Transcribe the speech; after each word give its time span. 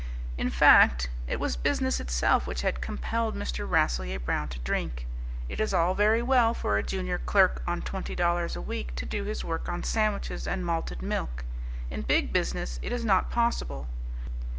In 0.35 0.49
fact, 0.49 1.09
it 1.27 1.39
was 1.39 1.55
business 1.55 1.99
itself 1.99 2.47
which 2.47 2.63
had 2.63 2.81
compelled 2.81 3.35
Mr. 3.35 3.69
Rasselyer 3.69 4.17
Brown 4.19 4.47
to 4.47 4.57
drink. 4.57 5.05
It 5.47 5.59
is 5.59 5.75
all 5.75 5.93
very 5.93 6.23
well 6.23 6.55
for 6.55 6.75
a 6.75 6.81
junior 6.81 7.19
clerk 7.19 7.61
on 7.67 7.83
twenty 7.83 8.15
dollars 8.15 8.55
a 8.55 8.61
week 8.61 8.95
to 8.95 9.05
do 9.05 9.25
his 9.25 9.45
work 9.45 9.69
on 9.69 9.83
sandwiches 9.83 10.47
and 10.47 10.65
malted 10.65 11.03
milk. 11.03 11.45
In 11.91 12.01
big 12.01 12.33
business 12.33 12.79
it 12.81 12.91
is 12.91 13.05
not 13.05 13.29
possible. 13.29 13.89